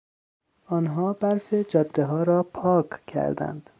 آنها 0.65 1.13
برف 1.13 1.53
جادهها 1.53 2.23
را 2.23 2.43
پاک 2.43 3.05
کردند. 3.05 3.69